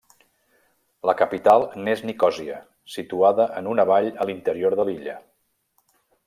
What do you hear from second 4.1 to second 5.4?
a l'interior de l'illa.